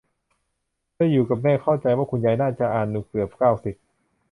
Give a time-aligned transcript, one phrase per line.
[0.93, 3.75] เธออยู่กับแม่เข้าใจว่าคุณยายน่าจะอานุเกือบ เก้าสิบ